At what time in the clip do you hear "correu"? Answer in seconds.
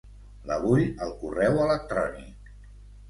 1.21-1.61